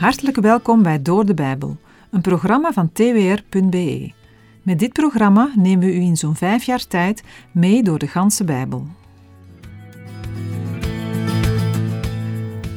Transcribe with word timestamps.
Hartelijk 0.00 0.36
welkom 0.36 0.82
bij 0.82 1.02
Door 1.02 1.26
de 1.26 1.34
Bijbel, 1.34 1.76
een 2.10 2.20
programma 2.20 2.72
van 2.72 2.92
twr.be. 2.92 4.12
Met 4.62 4.78
dit 4.78 4.92
programma 4.92 5.52
nemen 5.56 5.86
we 5.86 5.94
u 5.94 6.00
in 6.00 6.16
zo'n 6.16 6.36
vijf 6.36 6.62
jaar 6.62 6.86
tijd 6.86 7.22
mee 7.52 7.82
door 7.82 7.98
de 7.98 8.06
ganse 8.06 8.44
Bijbel. 8.44 8.86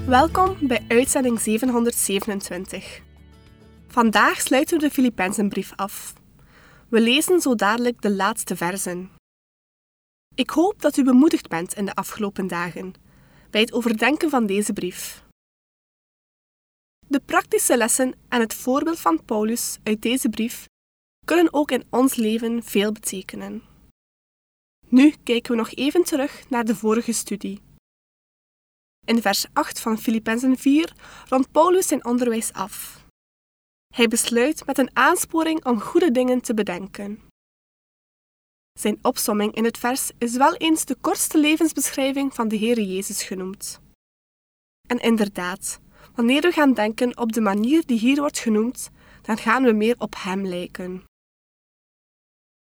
Welkom 0.06 0.56
bij 0.62 0.86
uitzending 0.88 1.40
727. 1.40 3.02
Vandaag 3.88 4.42
sluiten 4.42 4.78
we 4.80 4.84
de 4.84 4.94
Filippenzenbrief 4.94 5.72
af. 5.76 6.14
We 6.90 7.02
lezen 7.02 7.42
zo 7.42 7.56
dadelijk 7.56 8.02
de 8.02 8.12
laatste 8.12 8.56
versen. 8.56 9.10
Ik 10.36 10.50
hoop 10.50 10.82
dat 10.82 10.98
u 10.98 11.04
bemoedigd 11.04 11.48
bent 11.48 11.74
in 11.74 11.86
de 11.86 11.94
afgelopen 11.94 12.48
dagen 12.48 12.94
bij 13.50 13.62
het 13.62 13.74
overdenken 13.74 14.30
van 14.30 14.46
deze 14.46 14.74
brief. 14.74 15.23
De 17.08 17.20
praktische 17.26 17.78
lessen 17.78 18.16
en 18.30 18.40
het 18.40 18.54
voorbeeld 18.54 19.00
van 19.00 19.26
Paulus 19.26 19.78
uit 19.84 20.02
deze 20.02 20.30
brief 20.30 20.66
kunnen 21.26 21.54
ook 21.54 21.72
in 21.72 21.84
ons 21.90 22.16
leven 22.16 22.64
veel 22.64 22.92
betekenen. 22.92 23.64
Nu 24.88 25.16
kijken 25.24 25.52
we 25.52 25.58
nog 25.58 25.72
even 25.72 26.04
terug 26.04 26.50
naar 26.50 26.66
de 26.66 26.76
vorige 26.76 27.12
studie. 27.12 27.62
In 29.06 29.22
vers 29.22 29.46
8 29.54 29.80
van 29.80 29.98
Filippenzen 29.98 30.58
4 30.58 30.94
rondt 31.30 31.52
Paulus 31.52 31.88
zijn 31.88 32.06
onderwijs 32.06 32.54
af. 32.54 33.06
Hij 33.94 34.08
besluit 34.08 34.66
met 34.66 34.78
een 34.78 34.96
aansporing 34.96 35.66
om 35.66 35.80
goede 35.80 36.12
dingen 36.12 36.42
te 36.42 36.54
bedenken. 36.54 37.22
Zijn 38.80 39.00
opsomming 39.02 39.56
in 39.56 39.64
het 39.64 39.78
vers 39.78 40.12
is 40.18 40.36
wel 40.36 40.56
eens 40.56 40.86
de 40.86 40.96
kortste 40.96 41.38
levensbeschrijving 41.38 42.34
van 42.34 42.48
de 42.48 42.56
Heer 42.56 42.82
Jezus 42.82 43.24
genoemd. 43.24 43.80
En 44.88 45.00
inderdaad, 45.00 45.80
wanneer 46.16 46.42
we 46.42 46.52
gaan 46.52 46.74
denken 46.74 47.18
op 47.18 47.32
de 47.32 47.42
manier 47.42 47.86
die 47.86 48.00
hier 48.00 48.20
wordt 48.20 48.40
genoemd, 48.40 48.90
dan 49.22 49.38
gaan 49.38 49.64
we 49.64 49.72
meer 49.72 49.96
op 49.98 50.16
Hem 50.18 50.46
lijken. 50.46 51.04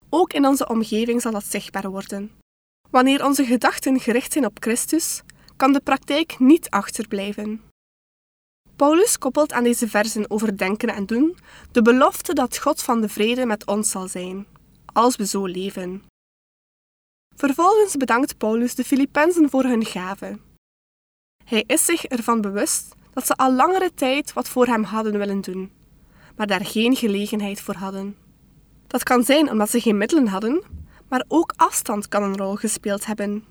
Ook 0.08 0.32
in 0.32 0.46
onze 0.46 0.68
omgeving 0.68 1.20
zal 1.20 1.32
dat 1.32 1.44
zichtbaar 1.44 1.90
worden. 1.90 2.30
Wanneer 2.90 3.24
onze 3.24 3.44
gedachten 3.44 4.00
gericht 4.00 4.32
zijn 4.32 4.46
op 4.46 4.56
Christus, 4.60 5.22
kan 5.56 5.72
de 5.72 5.80
praktijk 5.80 6.38
niet 6.38 6.70
achterblijven. 6.70 7.62
Paulus 8.76 9.18
koppelt 9.18 9.52
aan 9.52 9.64
deze 9.64 9.88
versen 9.88 10.30
over 10.30 10.56
denken 10.56 10.88
en 10.88 11.06
doen 11.06 11.36
de 11.72 11.82
belofte 11.82 12.32
dat 12.32 12.58
God 12.58 12.82
van 12.82 13.00
de 13.00 13.08
vrede 13.08 13.46
met 13.46 13.66
ons 13.66 13.90
zal 13.90 14.08
zijn, 14.08 14.46
als 14.92 15.16
we 15.16 15.26
zo 15.26 15.46
leven. 15.46 16.02
Vervolgens 17.36 17.96
bedankt 17.96 18.38
Paulus 18.38 18.74
de 18.74 18.84
Filippenzen 18.84 19.50
voor 19.50 19.64
hun 19.64 19.84
gave. 19.84 20.38
Hij 21.44 21.64
is 21.66 21.84
zich 21.84 22.04
ervan 22.04 22.40
bewust 22.40 22.94
dat 23.12 23.26
ze 23.26 23.34
al 23.36 23.52
langere 23.52 23.94
tijd 23.94 24.32
wat 24.32 24.48
voor 24.48 24.66
hem 24.66 24.82
hadden 24.82 25.18
willen 25.18 25.40
doen, 25.40 25.72
maar 26.36 26.46
daar 26.46 26.64
geen 26.64 26.96
gelegenheid 26.96 27.60
voor 27.60 27.74
hadden. 27.74 28.16
Dat 28.86 29.02
kan 29.02 29.24
zijn 29.24 29.50
omdat 29.50 29.70
ze 29.70 29.80
geen 29.80 29.98
middelen 29.98 30.26
hadden, 30.26 30.62
maar 31.08 31.24
ook 31.28 31.52
afstand 31.56 32.08
kan 32.08 32.22
een 32.22 32.36
rol 32.36 32.54
gespeeld 32.54 33.06
hebben. 33.06 33.44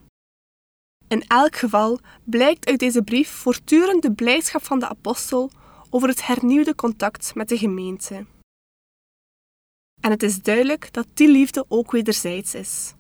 In 1.08 1.24
elk 1.28 1.56
geval 1.56 2.00
blijkt 2.24 2.66
uit 2.66 2.80
deze 2.80 3.02
brief 3.04 3.30
voortdurend 3.30 4.02
de 4.02 4.14
blijdschap 4.14 4.64
van 4.64 4.80
de 4.80 4.88
apostel 4.88 5.52
over 5.90 6.10
het 6.10 6.26
hernieuwde 6.26 6.76
contact 6.76 7.36
met 7.36 7.50
de 7.50 7.58
gemeente. 7.58 8.26
En 10.02 10.12
het 10.12 10.24
is 10.24 10.42
duidelijk 10.42 10.94
dat 10.94 11.08
die 11.14 11.30
liefde 11.30 11.66
ook 11.68 11.92
wederzijds 11.92 12.54
is. 12.54 12.94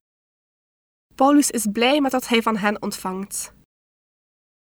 Paulus 1.15 1.52
is 1.52 1.67
blij 1.71 2.02
met 2.02 2.11
wat 2.11 2.27
hij 2.27 2.41
van 2.41 2.57
hen 2.57 2.81
ontvangt. 2.81 3.53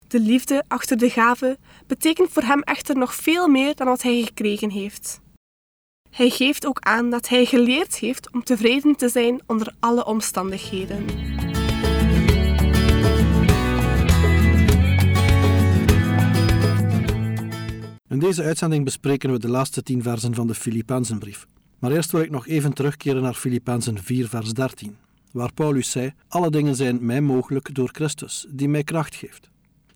De 0.09 0.21
liefde 0.21 0.65
achter 0.69 0.99
de 0.99 1.11
gave 1.11 1.59
betekent 1.87 2.29
voor 2.31 2.43
hem 2.43 2.63
echter 2.63 2.97
nog 2.97 3.15
veel 3.15 3.49
meer 3.49 3.75
dan 3.75 3.87
wat 3.87 4.03
hij 4.03 4.23
gekregen 4.23 4.71
heeft. 4.71 5.21
Hij 6.11 6.31
geeft 6.31 6.67
ook 6.67 6.79
aan 6.81 7.11
dat 7.11 7.29
hij 7.29 7.45
geleerd 7.45 7.97
heeft 7.97 8.33
om 8.33 8.45
tevreden 8.45 8.97
te 8.97 9.09
zijn 9.09 9.41
onder 9.47 9.75
alle 9.81 10.05
omstandigheden. 10.05 11.05
In 18.09 18.19
deze 18.19 18.43
uitzending 18.43 18.85
bespreken 18.85 19.33
we 19.33 19.39
de 19.39 19.49
laatste 19.49 19.83
tien 19.83 20.03
versen 20.03 20.35
van 20.35 20.47
de 20.47 20.55
Filippenzenbrief. 20.55 21.47
Maar 21.79 21.93
eerst 21.93 22.11
wil 22.11 22.21
ik 22.21 22.31
nog 22.31 22.47
even 22.47 22.73
terugkeren 22.73 23.23
naar 23.23 23.35
Filippenzen 23.35 23.99
4, 24.03 24.29
vers 24.29 24.53
13, 24.53 24.97
waar 25.33 25.53
Paulus 25.53 25.91
zei: 25.91 26.13
Alle 26.29 26.51
dingen 26.51 26.77
zijn 26.77 27.07
mij 27.07 27.21
mogelijk 27.21 27.75
door 27.75 27.89
Christus, 27.93 28.47
die 28.49 28.69
mij 28.69 28.85
kracht 28.85 29.15
geeft. 29.15 29.51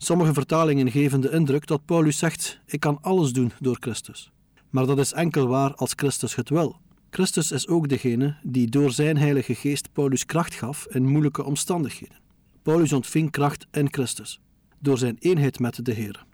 Sommige 0.05 0.33
vertalingen 0.33 0.91
geven 0.91 1.21
de 1.21 1.31
indruk 1.31 1.67
dat 1.67 1.85
Paulus 1.85 2.19
zegt: 2.19 2.61
Ik 2.67 2.81
kan 2.81 2.99
alles 3.01 3.33
doen 3.33 3.53
door 3.61 3.77
Christus. 3.81 4.31
Maar 4.71 4.87
dat 4.87 4.99
is 4.99 5.13
enkel 5.13 5.47
waar 5.47 5.75
als 5.75 5.93
Christus 5.97 6.35
het 6.35 6.49
wil. 6.49 6.77
Christus 7.11 7.53
is 7.53 7.69
ook 7.69 7.89
degene 7.89 8.37
die 8.43 8.69
door 8.69 8.91
zijn 8.91 9.17
Heilige 9.17 9.55
Geest 9.55 9.93
Paulus 9.93 10.27
kracht 10.27 10.55
gaf 10.55 10.87
in 10.91 11.07
moeilijke 11.07 11.45
omstandigheden. 11.45 12.17
Paulus 12.63 12.93
ontving 12.93 13.31
kracht 13.31 13.67
in 13.71 13.93
Christus, 13.93 14.41
door 14.79 14.99
zijn 14.99 15.17
eenheid 15.19 15.59
met 15.59 15.85
de 15.85 15.93
Heer. 15.93 16.25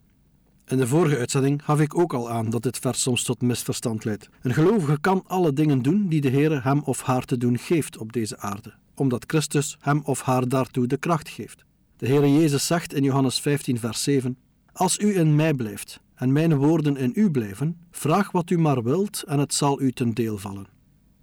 In 0.66 0.76
de 0.76 0.86
vorige 0.86 1.18
uitzending 1.18 1.64
gaf 1.64 1.80
ik 1.80 1.98
ook 1.98 2.12
al 2.12 2.30
aan 2.30 2.50
dat 2.50 2.62
dit 2.62 2.78
vers 2.78 3.02
soms 3.02 3.22
tot 3.22 3.42
misverstand 3.42 4.04
leidt. 4.04 4.28
Een 4.42 4.54
gelovige 4.54 5.00
kan 5.00 5.24
alle 5.26 5.52
dingen 5.52 5.82
doen 5.82 6.08
die 6.08 6.20
de 6.20 6.28
Heer 6.28 6.64
hem 6.64 6.82
of 6.84 7.02
haar 7.02 7.24
te 7.24 7.38
doen 7.38 7.58
geeft 7.58 7.98
op 7.98 8.12
deze 8.12 8.38
aarde, 8.38 8.74
omdat 8.94 9.24
Christus 9.26 9.76
hem 9.80 10.00
of 10.04 10.22
haar 10.22 10.48
daartoe 10.48 10.86
de 10.86 10.96
kracht 10.96 11.28
geeft. 11.28 11.66
De 11.98 12.06
Heer 12.06 12.28
Jezus 12.28 12.66
zegt 12.66 12.94
in 12.94 13.02
Johannes 13.02 13.40
15, 13.40 13.78
vers 13.78 14.02
7: 14.02 14.38
Als 14.72 14.98
u 14.98 15.18
in 15.18 15.34
mij 15.34 15.54
blijft 15.54 16.00
en 16.14 16.32
mijn 16.32 16.56
woorden 16.56 16.96
in 16.96 17.12
u 17.14 17.30
blijven, 17.30 17.76
vraag 17.90 18.30
wat 18.30 18.50
u 18.50 18.58
maar 18.58 18.82
wilt 18.82 19.22
en 19.22 19.38
het 19.38 19.54
zal 19.54 19.80
u 19.80 19.92
ten 19.92 20.14
deel 20.14 20.38
vallen. 20.38 20.66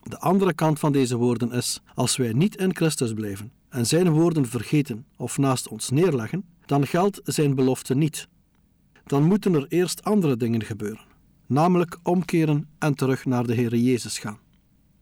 De 0.03 0.19
andere 0.19 0.53
kant 0.53 0.79
van 0.79 0.91
deze 0.91 1.15
woorden 1.15 1.51
is: 1.51 1.81
als 1.93 2.17
wij 2.17 2.33
niet 2.33 2.55
in 2.55 2.75
Christus 2.75 3.13
blijven 3.13 3.51
en 3.69 3.85
zijn 3.85 4.09
woorden 4.09 4.45
vergeten 4.45 5.05
of 5.17 5.37
naast 5.37 5.67
ons 5.67 5.89
neerleggen, 5.89 6.45
dan 6.65 6.87
geldt 6.87 7.21
zijn 7.23 7.55
belofte 7.55 7.95
niet. 7.95 8.27
Dan 9.05 9.23
moeten 9.23 9.53
er 9.53 9.65
eerst 9.67 10.03
andere 10.03 10.37
dingen 10.37 10.63
gebeuren, 10.63 11.05
namelijk 11.45 11.97
omkeren 12.03 12.69
en 12.79 12.95
terug 12.95 13.25
naar 13.25 13.47
de 13.47 13.53
Heer 13.53 13.75
Jezus 13.75 14.19
gaan. 14.19 14.39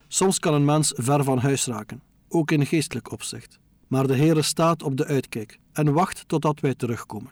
Soms 0.08 0.40
kan 0.40 0.54
een 0.54 0.66
mens 0.66 0.94
ver 0.96 1.24
van 1.24 1.38
huis 1.38 1.66
raken, 1.66 2.02
ook 2.28 2.52
in 2.52 2.66
geestelijk 2.66 3.12
opzicht. 3.12 3.60
Maar 3.88 4.08
de 4.08 4.16
Heere 4.16 4.42
staat 4.42 4.84
op 4.84 4.98
de 4.98 5.06
uitkijk 5.06 5.62
en 5.74 5.94
wacht 5.94 6.28
totdat 6.28 6.60
wij 6.60 6.76
terugkomen. 6.76 7.32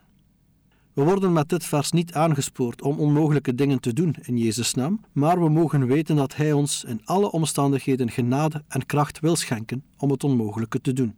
We 0.93 1.03
worden 1.03 1.33
met 1.33 1.49
dit 1.49 1.65
vers 1.65 1.91
niet 1.91 2.13
aangespoord 2.13 2.81
om 2.81 2.99
onmogelijke 2.99 3.55
dingen 3.55 3.79
te 3.79 3.93
doen 3.93 4.15
in 4.21 4.37
Jezus' 4.37 4.73
naam, 4.73 5.01
maar 5.11 5.39
we 5.39 5.49
mogen 5.49 5.87
weten 5.87 6.15
dat 6.15 6.35
Hij 6.35 6.53
ons 6.53 6.83
in 6.83 7.01
alle 7.05 7.31
omstandigheden 7.31 8.11
genade 8.11 8.63
en 8.67 8.85
kracht 8.85 9.19
wil 9.19 9.35
schenken 9.35 9.83
om 9.97 10.11
het 10.11 10.23
onmogelijke 10.23 10.81
te 10.81 10.93
doen. 10.93 11.15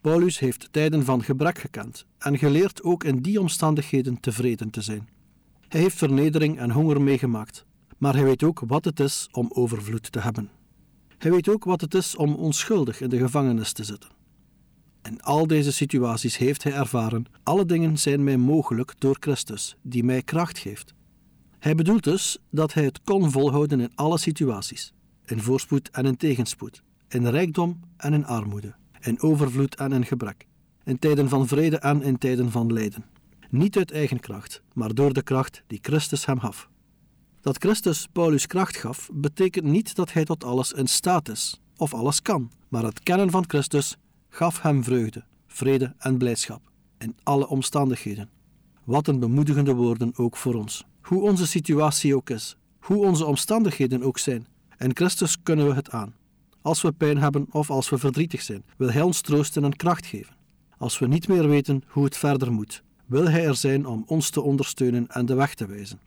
Paulus 0.00 0.38
heeft 0.38 0.68
tijden 0.70 1.04
van 1.04 1.22
gebrek 1.22 1.58
gekend 1.58 2.06
en 2.18 2.38
geleerd 2.38 2.82
ook 2.82 3.04
in 3.04 3.22
die 3.22 3.40
omstandigheden 3.40 4.20
tevreden 4.20 4.70
te 4.70 4.80
zijn. 4.80 5.08
Hij 5.68 5.80
heeft 5.80 5.96
vernedering 5.96 6.58
en 6.58 6.70
honger 6.70 7.00
meegemaakt, 7.00 7.64
maar 7.98 8.14
hij 8.14 8.24
weet 8.24 8.42
ook 8.42 8.62
wat 8.66 8.84
het 8.84 9.00
is 9.00 9.28
om 9.32 9.50
overvloed 9.52 10.12
te 10.12 10.20
hebben. 10.20 10.50
Hij 11.18 11.30
weet 11.30 11.48
ook 11.48 11.64
wat 11.64 11.80
het 11.80 11.94
is 11.94 12.16
om 12.16 12.34
onschuldig 12.34 13.00
in 13.00 13.08
de 13.08 13.18
gevangenis 13.18 13.72
te 13.72 13.84
zitten. 13.84 14.10
In 15.02 15.22
al 15.22 15.46
deze 15.46 15.72
situaties 15.72 16.36
heeft 16.36 16.62
hij 16.62 16.72
ervaren: 16.72 17.24
alle 17.42 17.66
dingen 17.66 17.98
zijn 17.98 18.24
mij 18.24 18.36
mogelijk 18.36 18.94
door 18.98 19.16
Christus, 19.20 19.76
die 19.82 20.04
mij 20.04 20.22
kracht 20.22 20.58
geeft. 20.58 20.94
Hij 21.58 21.74
bedoelt 21.74 22.04
dus 22.04 22.38
dat 22.50 22.74
hij 22.74 22.84
het 22.84 23.02
kon 23.02 23.30
volhouden 23.30 23.80
in 23.80 23.92
alle 23.94 24.18
situaties, 24.18 24.92
in 25.24 25.40
voorspoed 25.40 25.90
en 25.90 26.06
in 26.06 26.16
tegenspoed, 26.16 26.82
in 27.08 27.26
rijkdom 27.26 27.80
en 27.96 28.12
in 28.12 28.26
armoede, 28.26 28.74
in 29.00 29.22
overvloed 29.22 29.74
en 29.74 29.92
in 29.92 30.06
gebrek, 30.06 30.46
in 30.84 30.98
tijden 30.98 31.28
van 31.28 31.46
vrede 31.46 31.78
en 31.78 32.02
in 32.02 32.18
tijden 32.18 32.50
van 32.50 32.72
lijden. 32.72 33.04
Niet 33.50 33.76
uit 33.76 33.90
eigen 33.90 34.20
kracht, 34.20 34.62
maar 34.72 34.94
door 34.94 35.12
de 35.12 35.22
kracht 35.22 35.62
die 35.66 35.78
Christus 35.82 36.26
hem 36.26 36.40
gaf. 36.40 36.68
Dat 37.40 37.58
Christus 37.58 38.08
Paulus 38.12 38.46
kracht 38.46 38.76
gaf, 38.76 39.08
betekent 39.12 39.64
niet 39.64 39.94
dat 39.94 40.12
hij 40.12 40.24
tot 40.24 40.44
alles 40.44 40.72
in 40.72 40.86
staat 40.86 41.28
is 41.28 41.60
of 41.76 41.94
alles 41.94 42.22
kan, 42.22 42.50
maar 42.68 42.84
het 42.84 43.02
kennen 43.02 43.30
van 43.30 43.44
Christus 43.46 43.96
gaf 44.34 44.62
hem 44.62 44.84
vreugde, 44.84 45.24
vrede 45.46 45.94
en 45.98 46.18
blijdschap 46.18 46.60
in 46.98 47.16
alle 47.22 47.48
omstandigheden. 47.48 48.28
Wat 48.84 49.08
een 49.08 49.18
bemoedigende 49.18 49.74
woorden 49.74 50.12
ook 50.16 50.36
voor 50.36 50.54
ons. 50.54 50.84
Hoe 51.00 51.22
onze 51.22 51.46
situatie 51.46 52.16
ook 52.16 52.30
is, 52.30 52.56
hoe 52.80 53.04
onze 53.04 53.24
omstandigheden 53.24 54.02
ook 54.02 54.18
zijn, 54.18 54.46
in 54.78 54.96
Christus 54.96 55.42
kunnen 55.42 55.66
we 55.66 55.74
het 55.74 55.90
aan. 55.90 56.14
Als 56.62 56.82
we 56.82 56.92
pijn 56.92 57.18
hebben 57.18 57.46
of 57.50 57.70
als 57.70 57.90
we 57.90 57.98
verdrietig 57.98 58.42
zijn, 58.42 58.64
wil 58.76 58.90
Hij 58.90 59.02
ons 59.02 59.20
troosten 59.20 59.64
en 59.64 59.76
kracht 59.76 60.06
geven. 60.06 60.36
Als 60.78 60.98
we 60.98 61.06
niet 61.06 61.28
meer 61.28 61.48
weten 61.48 61.82
hoe 61.86 62.04
het 62.04 62.16
verder 62.16 62.52
moet, 62.52 62.82
wil 63.06 63.28
Hij 63.28 63.46
er 63.46 63.56
zijn 63.56 63.86
om 63.86 64.04
ons 64.06 64.30
te 64.30 64.40
ondersteunen 64.40 65.08
en 65.08 65.26
de 65.26 65.34
weg 65.34 65.54
te 65.54 65.66
wijzen. 65.66 66.00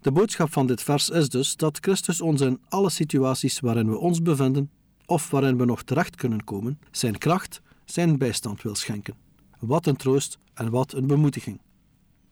De 0.00 0.12
boodschap 0.12 0.52
van 0.52 0.66
dit 0.66 0.82
vers 0.82 1.08
is 1.08 1.28
dus 1.28 1.56
dat 1.56 1.78
Christus 1.80 2.20
ons 2.20 2.40
in 2.40 2.60
alle 2.68 2.90
situaties 2.90 3.60
waarin 3.60 3.90
we 3.90 3.98
ons 3.98 4.22
bevinden 4.22 4.70
of 5.08 5.30
waarin 5.30 5.58
we 5.58 5.64
nog 5.64 5.82
terecht 5.82 6.16
kunnen 6.16 6.44
komen, 6.44 6.78
zijn 6.90 7.18
kracht, 7.18 7.60
zijn 7.84 8.18
bijstand 8.18 8.62
wil 8.62 8.74
schenken. 8.74 9.14
Wat 9.58 9.86
een 9.86 9.96
troost 9.96 10.38
en 10.54 10.70
wat 10.70 10.92
een 10.92 11.06
bemoediging. 11.06 11.60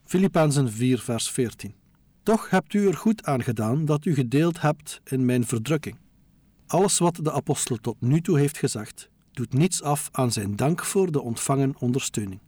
Filippenzen 0.04 0.72
4, 0.72 0.98
vers 0.98 1.30
14. 1.30 1.74
Toch 2.22 2.50
hebt 2.50 2.74
u 2.74 2.86
er 2.86 2.96
goed 2.96 3.24
aan 3.24 3.42
gedaan 3.42 3.84
dat 3.84 4.04
u 4.04 4.14
gedeeld 4.14 4.60
hebt 4.60 5.00
in 5.04 5.24
mijn 5.24 5.46
verdrukking. 5.46 5.96
Alles 6.66 6.98
wat 6.98 7.18
de 7.22 7.32
apostel 7.32 7.76
tot 7.76 8.00
nu 8.00 8.20
toe 8.20 8.38
heeft 8.38 8.58
gezegd, 8.58 9.10
doet 9.32 9.52
niets 9.52 9.82
af 9.82 10.08
aan 10.12 10.32
zijn 10.32 10.56
dank 10.56 10.84
voor 10.84 11.12
de 11.12 11.20
ontvangen 11.20 11.74
ondersteuning. 11.78 12.40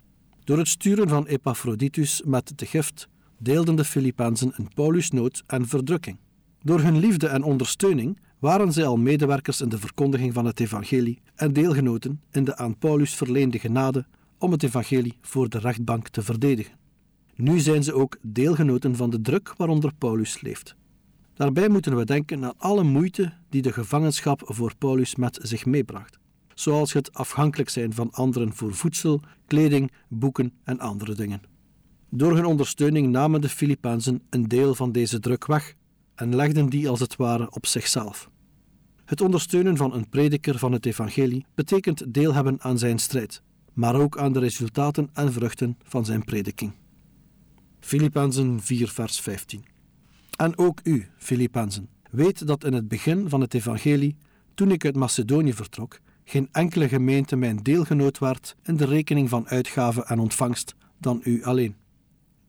Door 0.45 0.59
het 0.59 0.69
sturen 0.69 1.09
van 1.09 1.27
Epaphroditus 1.27 2.23
met 2.25 2.53
de 2.59 2.67
gift 2.67 3.09
deelden 3.39 3.77
de 3.77 3.85
Filippenzen 3.85 4.53
een 4.57 4.69
Paulus 4.75 5.11
nood 5.11 5.43
en 5.47 5.69
verdrukking. 5.69 6.19
Door 6.63 6.81
hun 6.81 6.99
liefde 6.99 7.27
en 7.27 7.43
ondersteuning 7.43 8.19
waren 8.38 8.73
zij 8.73 8.87
al 8.87 8.96
medewerkers 8.96 9.61
in 9.61 9.69
de 9.69 9.79
verkondiging 9.79 10.35
van 10.35 10.44
het 10.44 10.61
evangelie 10.61 11.20
en 11.35 11.52
deelgenoten 11.52 12.20
in 12.31 12.44
de 12.44 12.56
aan 12.56 12.79
Paulus 12.79 13.14
verleende 13.14 13.58
genade 13.58 14.06
om 14.38 14.52
het 14.52 14.62
evangelie 14.62 15.19
voor 15.20 15.49
de 15.49 15.58
rechtbank 15.58 16.08
te 16.08 16.23
verdedigen. 16.23 16.76
Nu 17.35 17.58
zijn 17.58 17.82
ze 17.82 17.93
ook 17.93 18.17
deelgenoten 18.23 18.96
van 18.96 19.11
de 19.11 19.20
druk 19.20 19.55
waaronder 19.56 19.93
Paulus 19.99 20.40
leeft. 20.40 20.76
Daarbij 21.35 21.69
moeten 21.69 21.96
we 21.96 22.05
denken 22.05 22.44
aan 22.44 22.58
alle 22.58 22.82
moeite 22.82 23.32
die 23.49 23.62
de 23.62 23.73
gevangenschap 23.73 24.40
voor 24.44 24.73
Paulus 24.79 25.14
met 25.14 25.38
zich 25.43 25.67
meebracht, 25.67 26.19
zoals 26.55 26.93
het 26.93 27.14
afhankelijk 27.14 27.69
zijn 27.69 27.93
van 27.93 28.11
anderen 28.11 28.55
voor 28.55 28.75
voedsel, 28.75 29.20
kleding, 29.46 29.93
boeken 30.08 30.52
en 30.64 30.79
andere 30.79 31.14
dingen. 31.14 31.40
Door 32.11 32.35
hun 32.35 32.44
ondersteuning 32.44 33.08
namen 33.08 33.40
de 33.40 33.49
Filippenzen 33.49 34.23
een 34.31 34.49
deel 34.49 34.75
van 34.75 34.93
deze 34.93 35.20
druk 35.20 35.46
weg 35.46 35.75
en 36.19 36.35
legden 36.35 36.69
die 36.69 36.88
als 36.88 37.00
het 37.00 37.17
ware 37.17 37.50
op 37.50 37.67
zichzelf. 37.67 38.31
Het 39.05 39.20
ondersteunen 39.20 39.76
van 39.76 39.94
een 39.94 40.09
prediker 40.09 40.59
van 40.59 40.73
het 40.73 40.87
evangelie 40.87 41.47
betekent 41.55 42.15
deel 42.15 42.35
hebben 42.35 42.56
aan 42.61 42.79
zijn 42.79 42.99
strijd, 42.99 43.43
maar 43.73 43.94
ook 43.94 44.19
aan 44.19 44.32
de 44.32 44.38
resultaten 44.38 45.11
en 45.12 45.32
vruchten 45.32 45.79
van 45.82 46.05
zijn 46.05 46.25
prediking. 46.25 46.73
Filippenzen 47.81 48.61
4 48.61 48.88
vers 48.88 49.20
15 49.20 49.65
En 50.37 50.59
ook 50.59 50.81
u, 50.82 51.06
Filippenzen, 51.19 51.88
weet 52.11 52.47
dat 52.47 52.64
in 52.64 52.73
het 52.73 52.88
begin 52.88 53.29
van 53.29 53.41
het 53.41 53.55
evangelie, 53.55 54.17
toen 54.55 54.71
ik 54.71 54.85
uit 54.85 54.97
Macedonië 54.97 55.53
vertrok, 55.53 55.99
geen 56.25 56.49
enkele 56.53 56.88
gemeente 56.88 57.37
mijn 57.37 57.56
deelgenoot 57.56 58.19
werd 58.19 58.56
in 58.62 58.76
de 58.76 58.85
rekening 58.85 59.29
van 59.29 59.49
uitgaven 59.49 60.06
en 60.06 60.19
ontvangst 60.19 60.75
dan 60.99 61.21
u 61.25 61.44
alleen. 61.44 61.76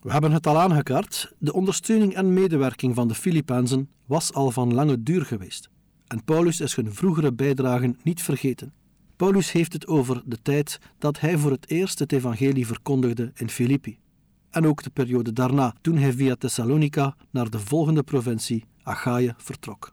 We 0.02 0.12
hebben 0.12 0.32
het 0.32 0.48
al 0.48 0.60
aangekaart, 0.60 1.34
de 1.38 1.54
ondersteuning 1.54 2.14
en 2.14 2.34
medewerking 2.34 2.96
van 2.96 3.08
de 3.08 3.16
Filippenzen 3.16 3.90
was 4.06 4.34
al 4.34 4.52
van 4.52 4.74
lange 4.74 5.04
duur 5.04 5.26
geweest. 5.26 5.70
En 6.08 6.24
Paulus 6.24 6.60
is 6.60 6.76
hun 6.76 6.94
vroegere 6.94 7.34
bijdragen 7.34 7.98
niet 8.04 8.22
vergeten. 8.22 8.74
Paulus 9.16 9.52
heeft 9.52 9.74
het 9.74 9.88
over 9.88 10.22
de 10.26 10.42
tijd 10.42 10.80
dat 10.98 11.20
hij 11.20 11.38
voor 11.38 11.52
het 11.52 11.70
eerst 11.70 12.00
het 12.00 12.12
evangelie 12.12 12.68
verkondigde 12.68 13.32
in 13.36 13.50
Filippi. 13.50 13.98
En 14.50 14.68
ook 14.68 14.84
de 14.84 14.90
periode 14.90 15.34
daarna, 15.34 15.74
toen 15.82 15.98
hij 15.98 16.14
via 16.14 16.36
Thessalonica 16.36 17.16
naar 17.30 17.50
de 17.50 17.60
volgende 17.60 18.04
provincie, 18.04 18.66
Achaïe, 18.84 19.34
vertrok. 19.38 19.92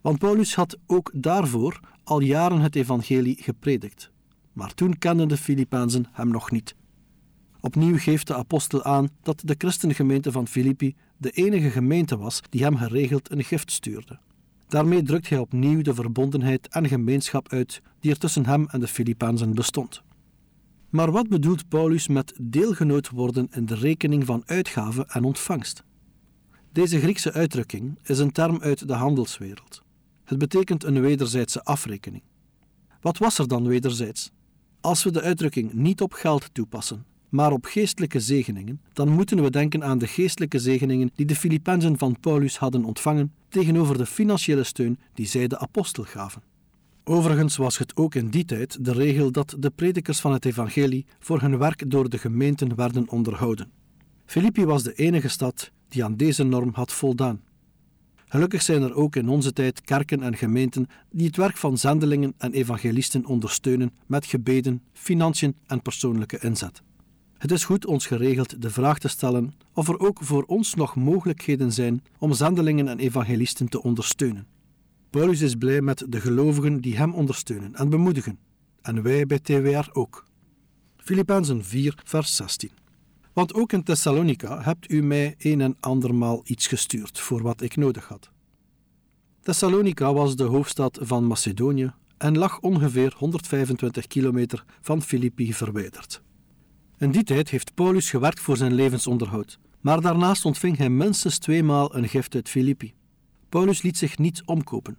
Want 0.00 0.18
Paulus 0.18 0.54
had 0.54 0.76
ook 0.86 1.10
daarvoor 1.14 1.80
al 2.04 2.20
jaren 2.20 2.60
het 2.60 2.76
evangelie 2.76 3.42
gepredikt. 3.42 4.10
Maar 4.52 4.74
toen 4.74 4.98
kenden 4.98 5.28
de 5.28 5.36
Filippenzen 5.36 6.06
hem 6.12 6.28
nog 6.28 6.50
niet. 6.50 6.74
Opnieuw 7.68 7.98
geeft 7.98 8.26
de 8.26 8.34
apostel 8.34 8.84
aan 8.84 9.08
dat 9.22 9.42
de 9.44 9.54
christengemeente 9.58 10.32
van 10.32 10.48
Filippi 10.48 10.94
de 11.16 11.30
enige 11.30 11.70
gemeente 11.70 12.16
was 12.16 12.40
die 12.50 12.62
hem 12.62 12.76
geregeld 12.76 13.30
een 13.30 13.44
gift 13.44 13.72
stuurde. 13.72 14.18
Daarmee 14.68 15.02
drukt 15.02 15.28
hij 15.28 15.38
opnieuw 15.38 15.82
de 15.82 15.94
verbondenheid 15.94 16.68
en 16.68 16.88
gemeenschap 16.88 17.52
uit 17.52 17.82
die 18.00 18.10
er 18.10 18.18
tussen 18.18 18.46
hem 18.46 18.66
en 18.70 18.80
de 18.80 18.86
Filippenzen 18.86 19.54
bestond. 19.54 20.02
Maar 20.88 21.10
wat 21.10 21.28
bedoelt 21.28 21.68
Paulus 21.68 22.08
met 22.08 22.38
deelgenoot 22.40 23.10
worden 23.10 23.48
in 23.50 23.66
de 23.66 23.74
rekening 23.74 24.24
van 24.24 24.42
uitgave 24.46 25.06
en 25.08 25.24
ontvangst? 25.24 25.84
Deze 26.72 27.00
Griekse 27.00 27.32
uitdrukking 27.32 27.98
is 28.02 28.18
een 28.18 28.32
term 28.32 28.60
uit 28.60 28.88
de 28.88 28.94
handelswereld. 28.94 29.82
Het 30.24 30.38
betekent 30.38 30.84
een 30.84 31.00
wederzijdse 31.00 31.64
afrekening. 31.64 32.22
Wat 33.00 33.18
was 33.18 33.38
er 33.38 33.48
dan 33.48 33.66
wederzijds? 33.66 34.30
Als 34.80 35.04
we 35.04 35.10
de 35.10 35.22
uitdrukking 35.22 35.72
niet 35.72 36.00
op 36.00 36.12
geld 36.12 36.54
toepassen, 36.54 37.04
maar 37.28 37.52
op 37.52 37.64
geestelijke 37.64 38.20
zegeningen, 38.20 38.80
dan 38.92 39.08
moeten 39.08 39.42
we 39.42 39.50
denken 39.50 39.84
aan 39.84 39.98
de 39.98 40.06
geestelijke 40.06 40.58
zegeningen 40.58 41.10
die 41.14 41.26
de 41.26 41.36
Filippenzen 41.36 41.98
van 41.98 42.20
Paulus 42.20 42.56
hadden 42.56 42.84
ontvangen 42.84 43.32
tegenover 43.48 43.98
de 43.98 44.06
financiële 44.06 44.64
steun 44.64 44.98
die 45.14 45.26
zij 45.26 45.46
de 45.46 45.58
apostel 45.58 46.04
gaven. 46.04 46.42
Overigens 47.04 47.56
was 47.56 47.78
het 47.78 47.96
ook 47.96 48.14
in 48.14 48.28
die 48.28 48.44
tijd 48.44 48.84
de 48.84 48.92
regel 48.92 49.32
dat 49.32 49.56
de 49.58 49.70
predikers 49.70 50.20
van 50.20 50.32
het 50.32 50.44
evangelie 50.44 51.06
voor 51.18 51.40
hun 51.40 51.58
werk 51.58 51.90
door 51.90 52.08
de 52.08 52.18
gemeenten 52.18 52.74
werden 52.74 53.08
onderhouden. 53.08 53.70
Filippi 54.26 54.64
was 54.64 54.82
de 54.82 54.94
enige 54.94 55.28
stad 55.28 55.70
die 55.88 56.04
aan 56.04 56.16
deze 56.16 56.44
norm 56.44 56.70
had 56.72 56.92
voldaan. 56.92 57.40
Gelukkig 58.26 58.62
zijn 58.62 58.82
er 58.82 58.94
ook 58.94 59.16
in 59.16 59.28
onze 59.28 59.52
tijd 59.52 59.80
kerken 59.80 60.22
en 60.22 60.36
gemeenten 60.36 60.86
die 61.10 61.26
het 61.26 61.36
werk 61.36 61.56
van 61.56 61.78
zendelingen 61.78 62.34
en 62.38 62.52
evangelisten 62.52 63.26
ondersteunen 63.26 63.92
met 64.06 64.26
gebeden, 64.26 64.82
financiën 64.92 65.56
en 65.66 65.82
persoonlijke 65.82 66.38
inzet. 66.38 66.82
Het 67.38 67.50
is 67.50 67.64
goed 67.64 67.86
ons 67.86 68.06
geregeld 68.06 68.62
de 68.62 68.70
vraag 68.70 68.98
te 68.98 69.08
stellen 69.08 69.54
of 69.72 69.88
er 69.88 69.98
ook 69.98 70.18
voor 70.22 70.42
ons 70.42 70.74
nog 70.74 70.96
mogelijkheden 70.96 71.72
zijn 71.72 72.02
om 72.18 72.32
zendelingen 72.32 72.88
en 72.88 72.98
evangelisten 72.98 73.68
te 73.68 73.82
ondersteunen. 73.82 74.46
Paulus 75.10 75.40
is 75.40 75.54
blij 75.54 75.80
met 75.80 76.04
de 76.08 76.20
gelovigen 76.20 76.80
die 76.80 76.96
hem 76.96 77.14
ondersteunen 77.14 77.74
en 77.74 77.88
bemoedigen, 77.88 78.38
en 78.82 79.02
wij 79.02 79.26
bij 79.26 79.38
TWR 79.38 79.88
ook. 79.92 80.24
Filippenzen 80.96 81.64
4, 81.64 81.98
vers 82.04 82.36
16. 82.36 82.70
Want 83.32 83.54
ook 83.54 83.72
in 83.72 83.82
Thessalonica 83.82 84.62
hebt 84.62 84.90
u 84.90 85.02
mij 85.02 85.34
een 85.38 85.60
en 85.60 85.76
andermaal 85.80 86.40
iets 86.44 86.66
gestuurd 86.66 87.18
voor 87.18 87.42
wat 87.42 87.60
ik 87.60 87.76
nodig 87.76 88.08
had. 88.08 88.30
Thessalonica 89.40 90.12
was 90.12 90.36
de 90.36 90.44
hoofdstad 90.44 90.98
van 91.02 91.26
Macedonië 91.26 91.92
en 92.16 92.38
lag 92.38 92.60
ongeveer 92.60 93.14
125 93.16 94.06
kilometer 94.06 94.64
van 94.80 95.02
Filippi 95.02 95.54
verwijderd. 95.54 96.22
In 96.98 97.10
die 97.10 97.24
tijd 97.24 97.50
heeft 97.50 97.74
Paulus 97.74 98.10
gewerkt 98.10 98.40
voor 98.40 98.56
zijn 98.56 98.74
levensonderhoud, 98.74 99.58
maar 99.80 100.00
daarnaast 100.00 100.44
ontving 100.44 100.76
hij 100.76 100.90
minstens 100.90 101.38
tweemaal 101.38 101.96
een 101.96 102.08
gift 102.08 102.34
uit 102.34 102.48
Filippi. 102.48 102.94
Paulus 103.48 103.82
liet 103.82 103.96
zich 103.96 104.18
niet 104.18 104.42
omkopen. 104.44 104.98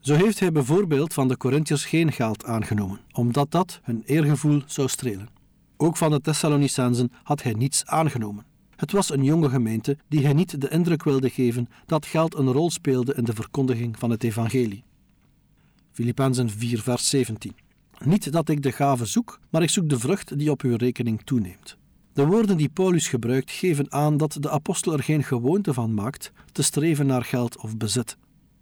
Zo 0.00 0.14
heeft 0.14 0.40
hij 0.40 0.52
bijvoorbeeld 0.52 1.14
van 1.14 1.28
de 1.28 1.36
Corinthiërs 1.36 1.84
geen 1.84 2.12
geld 2.12 2.44
aangenomen, 2.44 3.00
omdat 3.12 3.50
dat 3.50 3.80
hun 3.82 4.02
eergevoel 4.06 4.62
zou 4.66 4.88
strelen. 4.88 5.28
Ook 5.76 5.96
van 5.96 6.10
de 6.10 6.20
Thessalonicenzen 6.20 7.12
had 7.22 7.42
hij 7.42 7.52
niets 7.52 7.86
aangenomen. 7.86 8.44
Het 8.76 8.92
was 8.92 9.10
een 9.10 9.24
jonge 9.24 9.48
gemeente 9.48 9.96
die 10.08 10.24
hij 10.24 10.32
niet 10.32 10.60
de 10.60 10.68
indruk 10.68 11.04
wilde 11.04 11.30
geven 11.30 11.68
dat 11.86 12.06
geld 12.06 12.34
een 12.34 12.52
rol 12.52 12.70
speelde 12.70 13.14
in 13.14 13.24
de 13.24 13.34
verkondiging 13.34 13.98
van 13.98 14.10
het 14.10 14.24
evangelie. 14.24 14.84
Filippenzen 15.92 16.50
4 16.50 16.82
vers 16.82 17.08
17 17.08 17.52
Niet 18.04 18.32
dat 18.32 18.48
ik 18.48 18.62
de 18.62 18.72
gave 18.72 19.04
zoek, 19.04 19.40
maar 19.50 19.62
ik 19.62 19.70
zoek 19.70 19.88
de 19.88 19.98
vrucht 19.98 20.38
die 20.38 20.50
op 20.50 20.62
uw 20.62 20.76
rekening 20.76 21.22
toeneemt. 21.24 21.76
De 22.12 22.26
woorden 22.26 22.56
die 22.56 22.68
Paulus 22.68 23.08
gebruikt 23.08 23.50
geven 23.50 23.92
aan 23.92 24.16
dat 24.16 24.36
de 24.40 24.50
apostel 24.50 24.92
er 24.92 25.02
geen 25.02 25.24
gewoonte 25.24 25.74
van 25.74 25.94
maakt 25.94 26.32
te 26.52 26.62
streven 26.62 27.06
naar 27.06 27.24
geld 27.24 27.56
of 27.56 27.76
bezit. 27.76 28.16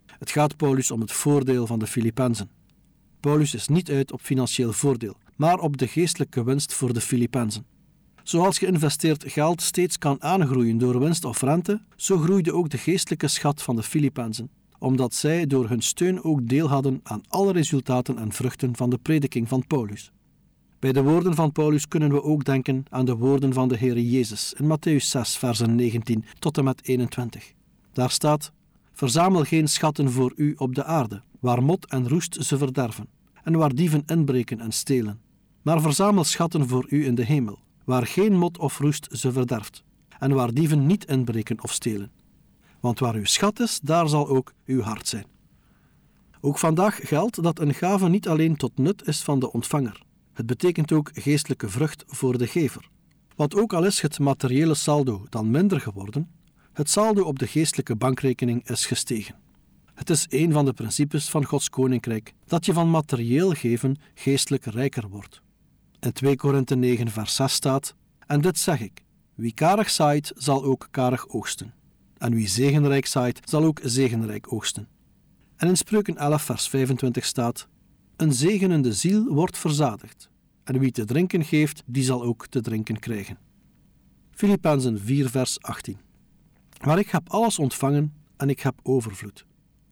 Het 0.07 0.31
gaat 0.31 0.57
Paulus 0.57 0.91
om 0.91 1.01
het 1.01 1.13
voordeel 1.13 1.67
van 1.67 1.79
de 1.79 1.87
Filippenzen. 1.87 2.51
Paulus 3.21 3.55
is 3.55 3.69
niet 3.69 3.91
uit 3.91 4.13
op 4.13 4.21
financieel 4.21 4.73
voordeel, 4.73 5.17
maar 5.37 5.59
op 5.59 5.77
de 5.77 5.87
geestelijke 5.87 6.45
winst 6.45 6.75
voor 6.75 6.93
de 6.93 7.01
Filippenzen. 7.01 7.67
Zoals 8.23 8.59
geïnvesteerd 8.59 9.25
geld 9.33 9.63
steeds 9.63 9.99
kan 9.99 10.23
aangroeien 10.23 10.79
door 10.79 10.99
winst 10.99 11.25
of 11.25 11.41
rente, 11.41 11.81
zo 11.97 12.19
groeide 12.19 12.53
ook 12.53 12.71
de 12.71 12.79
geestelijke 12.79 13.29
schat 13.29 13.63
van 13.63 13.77
de 13.77 13.83
Filippenzen, 13.83 14.51
omdat 14.79 15.15
zij 15.15 15.47
door 15.47 15.69
hun 15.69 15.83
steun 15.83 16.25
ook 16.25 16.49
deel 16.49 16.69
hadden 16.69 17.01
aan 17.03 17.23
alle 17.29 17.53
resultaten 17.53 18.19
en 18.19 18.33
vruchten 18.33 18.77
van 18.77 18.91
de 18.91 18.99
prediking 18.99 19.49
van 19.49 19.67
Paulus. 19.67 20.13
Bij 20.79 20.93
de 20.93 21.03
woorden 21.03 21.35
van 21.35 21.53
Paulus 21.53 21.89
kunnen 21.89 22.13
we 22.13 22.23
ook 22.23 22.45
denken 22.45 22.85
aan 22.89 23.05
de 23.05 23.17
woorden 23.17 23.53
van 23.53 23.69
de 23.69 23.77
Heer 23.77 23.99
Jezus 23.99 24.55
in 24.57 24.65
Matthäus 24.65 25.05
6, 25.05 25.37
versen 25.37 25.75
19 25.75 26.25
tot 26.39 26.59
en 26.59 26.65
met 26.65 26.87
21. 26.87 27.53
Daar 27.93 28.11
staat: 28.11 28.53
Verzamel 28.93 29.45
geen 29.45 29.69
schatten 29.69 30.11
voor 30.11 30.33
u 30.37 30.55
op 30.57 30.75
de 30.75 30.85
aarde, 30.85 31.23
waar 31.41 31.63
mot 31.63 31.87
en 31.87 32.09
roest 32.09 32.37
ze 32.45 32.59
verderven, 32.59 33.09
en 33.43 33.57
waar 33.57 33.75
dieven 33.75 34.03
inbreken 34.07 34.61
en 34.61 34.73
stelen. 34.73 35.21
Maar 35.63 35.81
verzamel 35.81 36.25
schatten 36.25 36.69
voor 36.69 36.87
u 36.89 37.07
in 37.07 37.15
de 37.15 37.25
hemel, 37.25 37.59
waar 37.85 38.07
geen 38.07 38.37
mot 38.37 38.59
of 38.59 38.79
roest 38.79 39.09
ze 39.11 39.33
verderft, 39.33 39.85
en 40.19 40.33
waar 40.33 40.55
dieven 40.55 40.87
niet 40.87 41.05
inbreken 41.05 41.63
of 41.63 41.73
stelen. 41.73 42.11
Want 42.81 42.99
waar 42.99 43.15
uw 43.15 43.25
schat 43.25 43.61
is, 43.61 43.81
daar 43.83 44.09
zal 44.09 44.29
ook 44.29 44.53
uw 44.67 44.81
hart 44.81 45.09
zijn. 45.09 45.27
Ook 46.41 46.59
vandaag 46.59 47.01
geldt 47.03 47.43
dat 47.43 47.59
een 47.59 47.75
gave 47.75 48.09
niet 48.09 48.29
alleen 48.29 48.57
tot 48.57 48.79
nut 48.79 49.07
is 49.07 49.23
van 49.23 49.39
de 49.39 49.53
ontvanger, 49.53 50.03
het 50.33 50.47
betekent 50.47 50.93
ook 50.93 51.11
geestelijke 51.13 51.69
vrucht 51.69 52.05
voor 52.07 52.39
de 52.39 52.47
gever. 52.47 52.89
Want 53.37 53.55
ook 53.55 53.73
al 53.73 53.85
is 53.85 54.01
het 54.01 54.19
materiële 54.19 54.75
saldo 54.75 55.27
dan 55.29 55.51
minder 55.51 55.81
geworden, 55.81 56.31
het 56.73 56.91
saldo 56.91 57.23
op 57.23 57.39
de 57.39 57.47
geestelijke 57.47 57.97
bankrekening 57.97 58.69
is 58.69 58.87
gestegen. 58.87 59.35
Het 59.95 60.11
is 60.11 60.27
een 60.29 60.53
van 60.53 60.65
de 60.65 60.73
principes 60.73 61.29
van 61.31 61.45
Gods 61.45 61.71
koninkrijk 61.71 62.35
dat 62.47 62.67
je 62.67 62.73
van 62.73 62.91
materieel 62.91 63.51
geven 63.51 63.97
geestelijk 64.15 64.65
rijker 64.65 65.09
wordt. 65.09 65.43
In 66.01 66.13
2 66.13 66.37
Korinthe 66.37 66.77
9 66.77 67.11
vers 67.11 67.35
6 67.35 67.53
staat: 67.53 67.95
En 68.27 68.41
dit 68.41 68.59
zeg 68.59 68.81
ik: 68.81 69.05
wie 69.35 69.55
karig 69.55 69.91
zaait, 69.91 70.33
zal 70.37 70.65
ook 70.65 70.89
karig 70.91 71.29
oogsten. 71.29 71.75
En 72.19 72.35
wie 72.35 72.49
zegenrijk 72.49 73.07
zaait, 73.07 73.41
zal 73.45 73.65
ook 73.65 73.81
zegenrijk 73.83 74.53
oogsten. 74.53 74.89
En 75.57 75.69
in 75.69 75.77
Spreuken 75.77 76.17
11, 76.17 76.43
vers 76.43 76.69
25 76.69 77.25
staat: 77.25 77.69
Een 78.17 78.33
zegenende 78.33 78.93
ziel 78.93 79.25
wordt 79.25 79.59
verzadigd, 79.59 80.31
en 80.65 80.79
wie 80.79 80.91
te 80.91 81.05
drinken 81.05 81.45
geeft, 81.45 81.83
die 81.87 82.03
zal 82.03 82.23
ook 82.23 82.47
te 82.47 82.61
drinken 82.61 82.99
krijgen. 82.99 83.39
Filippenzen 84.31 85.01
4, 85.01 85.29
vers 85.31 85.61
18. 85.61 85.99
Maar 86.85 86.99
ik 86.99 87.09
heb 87.09 87.29
alles 87.31 87.59
ontvangen 87.59 88.15
en 88.37 88.49
ik 88.49 88.61
heb 88.61 88.75
overvloed. 88.83 89.47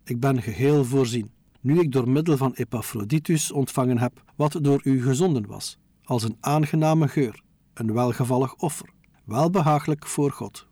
Ik 0.04 0.20
ben 0.20 0.42
geheel 0.42 0.84
voorzien, 0.84 1.30
nu 1.60 1.80
ik 1.80 1.92
door 1.92 2.08
middel 2.08 2.36
van 2.36 2.52
Epaphroditus 2.52 3.52
ontvangen 3.52 3.98
heb 3.98 4.22
wat 4.36 4.58
door 4.60 4.80
u 4.84 5.02
gezonden 5.02 5.46
was, 5.46 5.78
als 6.04 6.22
een 6.22 6.36
aangename 6.40 7.08
geur, 7.08 7.42
een 7.74 7.92
welgevallig 7.92 8.54
offer, 8.54 8.88
welbehagelijk 9.24 10.06
voor 10.06 10.30
God. 10.30 10.66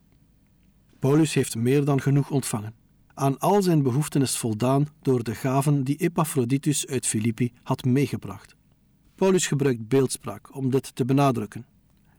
Paulus 1.05 1.33
heeft 1.33 1.55
meer 1.55 1.85
dan 1.85 2.01
genoeg 2.01 2.29
ontvangen. 2.29 2.73
Aan 3.13 3.39
al 3.39 3.61
zijn 3.61 3.83
behoeften 3.83 4.21
is 4.21 4.37
voldaan 4.37 4.87
door 5.01 5.23
de 5.23 5.35
gaven 5.35 5.83
die 5.83 5.95
Epaphroditus 5.95 6.87
uit 6.87 7.07
Filippi 7.07 7.53
had 7.63 7.83
meegebracht. 7.83 8.55
Paulus 9.15 9.47
gebruikt 9.47 9.87
beeldspraak 9.87 10.55
om 10.55 10.69
dit 10.69 10.95
te 10.95 11.05
benadrukken. 11.05 11.65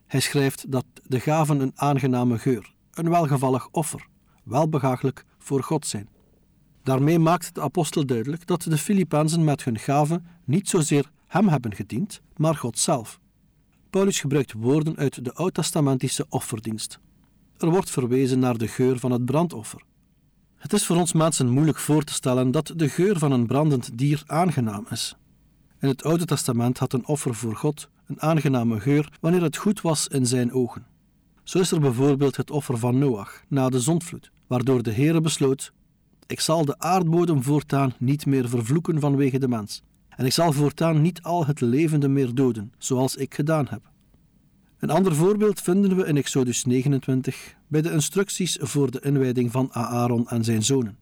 Hij 0.06 0.20
schrijft 0.20 0.72
dat 0.72 0.84
de 1.06 1.20
gaven 1.20 1.60
een 1.60 1.72
aangename 1.74 2.38
geur, 2.38 2.74
een 2.92 3.08
welgevallig 3.08 3.68
offer, 3.70 4.06
welbehagelijk 4.44 5.24
voor 5.38 5.62
God 5.62 5.86
zijn. 5.86 6.08
Daarmee 6.82 7.18
maakt 7.18 7.54
de 7.54 7.60
apostel 7.60 8.06
duidelijk 8.06 8.46
dat 8.46 8.62
de 8.62 8.78
Filippenzen 8.78 9.44
met 9.44 9.64
hun 9.64 9.78
gaven 9.78 10.26
niet 10.44 10.68
zozeer 10.68 11.10
hem 11.26 11.48
hebben 11.48 11.74
gediend, 11.74 12.20
maar 12.36 12.54
God 12.54 12.78
zelf. 12.78 13.20
Paulus 13.90 14.20
gebruikt 14.20 14.52
woorden 14.52 14.96
uit 14.96 15.24
de 15.24 15.34
oud-testamentische 15.34 16.26
offerdienst. 16.28 17.00
Er 17.58 17.70
wordt 17.70 17.90
verwezen 17.90 18.38
naar 18.38 18.58
de 18.58 18.68
geur 18.68 18.98
van 18.98 19.10
het 19.10 19.24
brandoffer. 19.24 19.82
Het 20.56 20.72
is 20.72 20.86
voor 20.86 20.96
ons 20.96 21.12
mensen 21.12 21.50
moeilijk 21.50 21.78
voor 21.78 22.02
te 22.02 22.12
stellen 22.12 22.50
dat 22.50 22.72
de 22.76 22.88
geur 22.88 23.18
van 23.18 23.32
een 23.32 23.46
brandend 23.46 23.98
dier 23.98 24.22
aangenaam 24.26 24.86
is. 24.90 25.16
In 25.80 25.88
het 25.88 26.04
Oude 26.04 26.24
Testament 26.24 26.78
had 26.78 26.92
een 26.92 27.06
offer 27.06 27.34
voor 27.34 27.56
God 27.56 27.88
een 28.06 28.22
aangename 28.22 28.80
geur 28.80 29.12
wanneer 29.20 29.42
het 29.42 29.56
goed 29.56 29.80
was 29.80 30.08
in 30.08 30.26
zijn 30.26 30.52
ogen. 30.52 30.86
Zo 31.42 31.58
is 31.58 31.70
er 31.70 31.80
bijvoorbeeld 31.80 32.36
het 32.36 32.50
offer 32.50 32.78
van 32.78 32.98
Noach 32.98 33.42
na 33.48 33.68
de 33.68 33.80
zondvloed, 33.80 34.30
waardoor 34.46 34.82
de 34.82 34.92
Heere 34.92 35.20
besloot: 35.20 35.72
Ik 36.26 36.40
zal 36.40 36.64
de 36.64 36.78
aardbodem 36.78 37.42
voortaan 37.42 37.94
niet 37.98 38.26
meer 38.26 38.48
vervloeken 38.48 39.00
vanwege 39.00 39.38
de 39.38 39.48
mens, 39.48 39.82
en 40.08 40.24
ik 40.24 40.32
zal 40.32 40.52
voortaan 40.52 41.02
niet 41.02 41.22
al 41.22 41.46
het 41.46 41.60
levende 41.60 42.08
meer 42.08 42.34
doden, 42.34 42.72
zoals 42.78 43.16
ik 43.16 43.34
gedaan 43.34 43.66
heb. 43.70 43.94
Een 44.76 44.90
ander 44.90 45.14
voorbeeld 45.14 45.60
vinden 45.60 45.96
we 45.96 46.06
in 46.06 46.16
Exodus 46.16 46.64
29 46.64 47.54
bij 47.68 47.82
de 47.82 47.90
instructies 47.90 48.58
voor 48.60 48.90
de 48.90 49.00
inwijding 49.00 49.52
van 49.52 49.72
Aaron 49.72 50.28
en 50.28 50.44
zijn 50.44 50.62
zonen. 50.62 50.98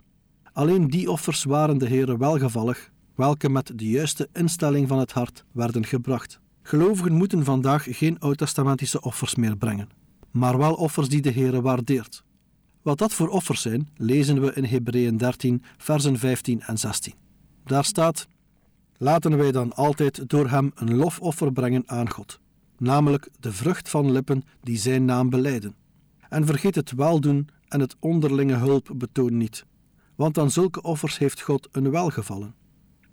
Alleen 0.53 0.89
die 0.89 1.11
offers 1.11 1.45
waren 1.45 1.79
de 1.79 1.89
Heere 1.89 2.19
welgevallig, 2.19 2.91
welke 3.15 3.49
met 3.49 3.73
de 3.75 3.89
juiste 3.89 4.29
instelling 4.33 4.89
van 4.89 4.99
het 4.99 5.13
hart 5.13 5.45
werden 5.53 5.87
gebracht. 5.87 6.41
Gelovigen 6.63 7.13
moeten 7.13 7.45
vandaag 7.45 7.87
geen 7.91 8.21
oud-testamentische 8.21 9.01
offers 9.01 9.35
meer 9.35 9.57
brengen, 9.57 9.89
maar 10.31 10.59
wel 10.59 10.75
offers 10.75 11.09
die 11.09 11.23
de 11.23 11.33
Heere 11.33 11.61
waardeert. 11.61 12.25
Wat 12.83 12.99
dat 12.99 13.13
voor 13.13 13.29
offers 13.29 13.63
zijn, 13.63 13.89
lezen 13.97 14.41
we 14.41 14.53
in 14.53 14.65
Hebreeën 14.65 15.17
13, 15.17 15.63
versen 15.79 16.19
15 16.19 16.61
en 16.63 16.79
16. 16.79 17.15
Daar 17.65 17.85
staat: 17.85 18.27
Laten 18.97 19.37
wij 19.37 19.53
dan 19.53 19.73
altijd 19.73 20.29
door 20.29 20.49
hem 20.49 20.73
een 20.75 20.95
lofoffer 20.95 21.53
brengen 21.53 21.83
aan 21.87 22.11
God 22.11 22.43
namelijk 22.79 23.29
de 23.41 23.53
vrucht 23.53 23.89
van 23.89 24.13
lippen 24.13 24.43
die 24.61 24.77
zijn 24.77 25.05
naam 25.05 25.31
beleiden. 25.31 25.75
En 26.29 26.47
vergeet 26.47 26.75
het 26.75 26.93
weldoen 26.93 27.49
en 27.69 27.81
het 27.81 27.97
onderlinge 27.99 28.55
hulp 28.55 28.91
betoon 28.95 29.37
niet, 29.37 29.65
want 30.15 30.39
aan 30.39 30.51
zulke 30.51 30.83
offers 30.83 31.19
heeft 31.19 31.41
God 31.41 31.69
een 31.73 31.91
welgevallen. 31.91 32.55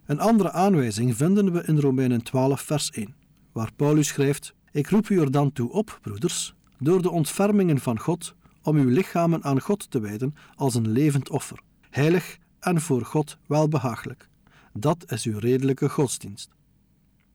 Een 0.05 0.19
andere 0.19 0.51
aanwijzing 0.51 1.15
vinden 1.15 1.51
we 1.51 1.63
in 1.63 1.79
Romeinen 1.79 2.23
12, 2.23 2.61
vers 2.61 2.89
1, 2.89 3.15
waar 3.51 3.71
Paulus 3.75 4.07
schrijft: 4.07 4.53
Ik 4.71 4.89
roep 4.89 5.09
u 5.09 5.19
er 5.19 5.31
dan 5.31 5.51
toe 5.51 5.71
op, 5.71 5.99
broeders, 6.01 6.53
door 6.79 7.01
de 7.01 7.09
ontfermingen 7.09 7.79
van 7.79 7.99
God, 7.99 8.35
om 8.61 8.75
uw 8.77 8.89
lichamen 8.89 9.43
aan 9.43 9.61
God 9.61 9.91
te 9.91 9.99
wijden 9.99 10.35
als 10.55 10.75
een 10.75 10.87
levend 10.91 11.29
offer, 11.29 11.59
heilig 11.89 12.37
en 12.59 12.81
voor 12.81 13.05
God 13.05 13.37
welbehagelijk. 13.47 14.29
Dat 14.73 15.11
is 15.11 15.25
uw 15.25 15.39
redelijke 15.39 15.89
godsdienst. 15.89 16.49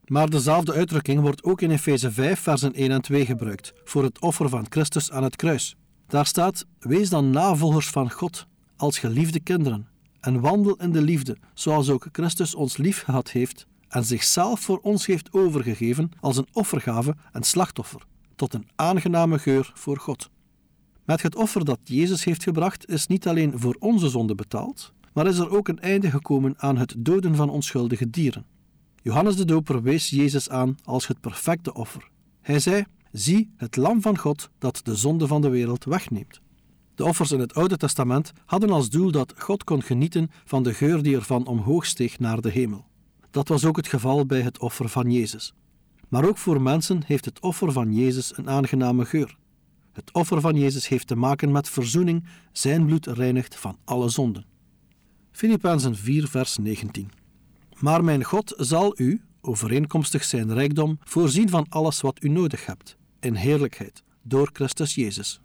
Maar 0.07 0.29
dezelfde 0.29 0.73
uitdrukking 0.73 1.21
wordt 1.21 1.43
ook 1.43 1.61
in 1.61 1.71
Efeze 1.71 2.11
5, 2.11 2.39
versen 2.39 2.73
1 2.73 2.91
en 2.91 3.01
2 3.01 3.25
gebruikt, 3.25 3.73
voor 3.83 4.03
het 4.03 4.19
offer 4.21 4.49
van 4.49 4.65
Christus 4.69 5.11
aan 5.11 5.23
het 5.23 5.35
kruis. 5.35 5.75
Daar 6.07 6.25
staat: 6.25 6.65
Wees 6.79 7.09
dan 7.09 7.29
navolgers 7.29 7.89
van 7.89 8.11
God, 8.11 8.47
als 8.75 8.99
geliefde 8.99 9.39
kinderen, 9.39 9.87
en 10.19 10.39
wandel 10.39 10.75
in 10.75 10.91
de 10.91 11.01
liefde, 11.01 11.37
zoals 11.53 11.89
ook 11.89 12.07
Christus 12.11 12.55
ons 12.55 12.77
lief 12.77 13.03
gehad 13.03 13.31
heeft 13.31 13.67
en 13.87 14.05
zichzelf 14.05 14.59
voor 14.59 14.79
ons 14.81 15.05
heeft 15.05 15.33
overgegeven 15.33 16.11
als 16.19 16.37
een 16.37 16.47
offergave 16.51 17.15
en 17.31 17.43
slachtoffer, 17.43 18.01
tot 18.35 18.53
een 18.53 18.67
aangename 18.75 19.39
geur 19.39 19.71
voor 19.73 19.97
God. 19.97 20.29
Met 21.05 21.21
het 21.21 21.35
offer 21.35 21.65
dat 21.65 21.79
Jezus 21.83 22.23
heeft 22.23 22.43
gebracht 22.43 22.89
is 22.89 23.07
niet 23.07 23.27
alleen 23.27 23.59
voor 23.59 23.75
onze 23.79 24.09
zonde 24.09 24.35
betaald, 24.35 24.93
maar 25.13 25.27
is 25.27 25.37
er 25.37 25.49
ook 25.49 25.67
een 25.67 25.79
einde 25.79 26.09
gekomen 26.09 26.53
aan 26.57 26.77
het 26.77 26.95
doden 26.97 27.35
van 27.35 27.49
onschuldige 27.49 28.09
dieren. 28.09 28.45
Johannes 29.07 29.35
de 29.35 29.45
Doper 29.45 29.81
wees 29.81 30.09
Jezus 30.09 30.49
aan 30.49 30.77
als 30.83 31.07
het 31.07 31.19
perfecte 31.19 31.73
offer. 31.73 32.09
Hij 32.41 32.59
zei: 32.59 32.85
Zie 33.11 33.53
het 33.55 33.75
Lam 33.75 34.01
van 34.01 34.17
God 34.17 34.49
dat 34.57 34.79
de 34.83 34.95
zonde 34.95 35.27
van 35.27 35.41
de 35.41 35.49
wereld 35.49 35.83
wegneemt. 35.83 36.41
De 36.95 37.05
offers 37.05 37.31
in 37.31 37.39
het 37.39 37.53
Oude 37.53 37.77
Testament 37.77 38.31
hadden 38.45 38.69
als 38.69 38.89
doel 38.89 39.11
dat 39.11 39.33
God 39.37 39.63
kon 39.63 39.81
genieten 39.83 40.31
van 40.45 40.63
de 40.63 40.73
geur 40.73 41.03
die 41.03 41.15
ervan 41.15 41.45
omhoog 41.45 41.85
steeg 41.85 42.19
naar 42.19 42.41
de 42.41 42.49
hemel. 42.49 42.85
Dat 43.31 43.47
was 43.47 43.65
ook 43.65 43.75
het 43.75 43.87
geval 43.87 44.25
bij 44.25 44.41
het 44.41 44.59
offer 44.59 44.89
van 44.89 45.11
Jezus. 45.11 45.53
Maar 46.07 46.27
ook 46.27 46.37
voor 46.37 46.61
mensen 46.61 47.01
heeft 47.05 47.25
het 47.25 47.39
offer 47.39 47.71
van 47.71 47.93
Jezus 47.93 48.37
een 48.37 48.49
aangename 48.49 49.05
geur. 49.05 49.37
Het 49.93 50.11
offer 50.11 50.41
van 50.41 50.55
Jezus 50.55 50.87
heeft 50.87 51.07
te 51.07 51.15
maken 51.15 51.51
met 51.51 51.69
verzoening, 51.69 52.23
zijn 52.51 52.85
bloed 52.85 53.05
reinigt 53.05 53.55
van 53.55 53.77
alle 53.83 54.09
zonden. 54.09 54.45
Filippenzen 55.31 55.95
4, 55.95 56.27
vers 56.27 56.57
19. 56.57 57.25
Maar 57.79 58.03
mijn 58.03 58.23
God 58.23 58.53
zal 58.57 58.93
u, 58.99 59.21
overeenkomstig 59.41 60.23
zijn 60.23 60.53
rijkdom, 60.53 60.99
voorzien 61.03 61.49
van 61.49 61.65
alles 61.69 62.01
wat 62.01 62.23
u 62.23 62.29
nodig 62.29 62.65
hebt, 62.65 62.97
in 63.19 63.35
heerlijkheid, 63.35 64.03
door 64.21 64.49
Christus 64.53 64.95
Jezus. 64.95 65.41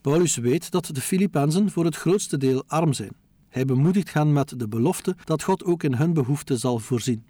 Paulus 0.00 0.36
weet 0.36 0.70
dat 0.70 0.86
de 0.92 1.00
Filippenzen 1.00 1.70
voor 1.70 1.84
het 1.84 1.96
grootste 1.96 2.38
deel 2.38 2.64
arm 2.66 2.92
zijn. 2.92 3.12
Hij 3.48 3.64
bemoedigt 3.64 4.12
hen 4.12 4.32
met 4.32 4.58
de 4.58 4.68
belofte 4.68 5.16
dat 5.24 5.42
God 5.42 5.64
ook 5.64 5.82
in 5.82 5.94
hun 5.94 6.12
behoeften 6.12 6.58
zal 6.58 6.78
voorzien. 6.78 7.24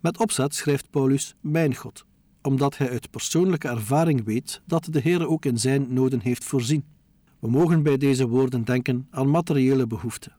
Met 0.00 0.18
opzet 0.18 0.54
schrijft 0.54 0.90
Paulus 0.90 1.34
Mijn 1.40 1.74
God, 1.74 2.04
omdat 2.42 2.76
hij 2.76 2.90
uit 2.90 3.10
persoonlijke 3.10 3.68
ervaring 3.68 4.24
weet 4.24 4.60
dat 4.66 4.88
de 4.90 5.00
Heer 5.00 5.28
ook 5.28 5.44
in 5.44 5.58
zijn 5.58 5.92
noden 5.92 6.20
heeft 6.20 6.44
voorzien. 6.44 6.84
We 7.38 7.48
mogen 7.48 7.82
bij 7.82 7.96
deze 7.96 8.28
woorden 8.28 8.64
denken 8.64 9.06
aan 9.10 9.30
materiële 9.30 9.86
behoeften. 9.86 10.32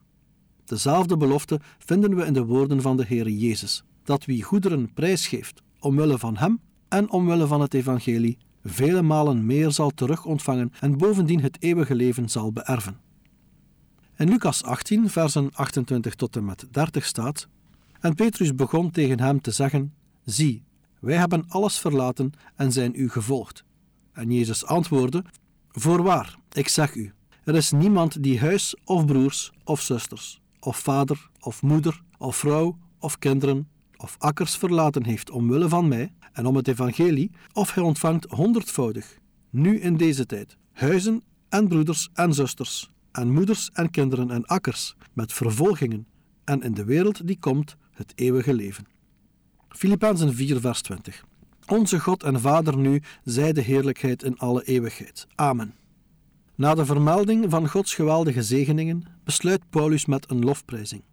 Dezelfde 0.66 1.18
belofte 1.18 1.60
vinden 1.78 2.16
we 2.16 2.26
in 2.26 2.34
de 2.34 2.46
woorden 2.46 2.82
van 2.82 2.98
de 2.98 3.06
Heer 3.06 3.30
Jezus, 3.30 3.84
dat 4.04 4.26
wie 4.26 4.44
goederen 4.44 4.94
prijsgeeft 4.94 5.62
omwille 5.80 6.18
van 6.18 6.38
Hem 6.38 6.60
en 6.88 7.12
omwille 7.12 7.48
van 7.48 7.62
het 7.62 7.74
Evangelie, 7.74 8.38
vele 8.64 9.02
malen 9.02 9.46
meer 9.46 9.72
zal 9.72 9.90
terug 9.90 10.26
ontvangen 10.26 10.72
en 10.80 10.98
bovendien 10.98 11.42
het 11.42 11.58
eeuwige 11.60 11.96
leven 11.96 12.30
zal 12.30 12.52
beërven. 12.52 13.00
In 14.18 14.30
Lucas 14.30 14.64
18, 14.64 15.10
versen 15.10 15.50
28 15.54 16.16
tot 16.16 16.36
en 16.36 16.46
met 16.46 16.68
30 16.72 17.06
staat: 17.06 17.48
En 18.00 18.16
Petrus 18.16 18.56
begon 18.56 18.92
tegen 18.92 19.20
hem 19.20 19.42
te 19.42 19.52
zeggen: 19.52 19.94
Zie, 20.26 20.64
wij 21.00 21.18
hebben 21.18 21.46
alles 21.48 21.78
verlaten 21.78 22.32
en 22.56 22.72
zijn 22.72 22.92
u 22.96 23.10
gevolgd. 23.10 23.64
En 24.12 24.32
Jezus 24.32 24.66
antwoordde: 24.66 25.24
Voorwaar, 25.72 26.38
ik 26.52 26.68
zeg 26.68 26.96
u, 26.96 27.12
er 27.44 27.56
is 27.56 27.72
niemand 27.72 28.24
die 28.24 28.40
huis 28.40 28.76
of 28.86 29.06
broers 29.06 29.52
of 29.64 29.82
zusters 29.82 30.42
of 30.64 30.78
vader 30.78 31.30
of 31.40 31.62
moeder 31.62 32.02
of 32.18 32.36
vrouw 32.36 32.78
of 33.00 33.20
kinderen 33.20 33.68
of 33.98 34.16
akkers 34.20 34.58
verlaten 34.58 35.06
heeft 35.06 35.30
omwille 35.30 35.70
van 35.70 35.88
mij 35.88 36.14
en 36.34 36.46
om 36.46 36.56
het 36.56 36.68
evangelie, 36.68 37.32
of 37.54 37.74
hij 37.74 37.84
ontvangt 37.84 38.26
honderdvoudig, 38.30 39.18
nu 39.50 39.80
in 39.80 39.98
deze 39.98 40.26
tijd, 40.26 40.58
huizen 40.72 41.24
en 41.50 41.68
broeders 41.68 42.10
en 42.14 42.34
zusters, 42.34 42.92
en 43.12 43.32
moeders 43.32 43.70
en 43.74 43.90
kinderen 43.90 44.32
en 44.32 44.46
akkers, 44.46 44.96
met 45.14 45.34
vervolgingen, 45.34 46.08
en 46.44 46.62
in 46.62 46.74
de 46.74 46.84
wereld 46.84 47.28
die 47.28 47.40
komt 47.40 47.76
het 47.92 48.12
eeuwige 48.16 48.54
leven. 48.54 48.86
Filippenzen 49.70 50.34
4 50.34 50.60
vers 50.60 50.82
20 50.82 51.26
Onze 51.68 52.00
God 52.00 52.24
en 52.24 52.42
Vader 52.42 52.78
nu, 52.78 53.02
zij 53.24 53.54
de 53.54 53.62
heerlijkheid 53.62 54.24
in 54.24 54.38
alle 54.38 54.64
eeuwigheid. 54.64 55.28
Amen. 55.36 55.83
Na 56.56 56.74
de 56.74 56.86
vermelding 56.86 57.46
van 57.50 57.70
Gods 57.70 57.96
geweldige 57.96 58.44
zegeningen 58.44 59.04
besluit 59.24 59.70
Paulus 59.70 60.06
met 60.06 60.32
een 60.32 60.44
lofprijzing. 60.44 61.04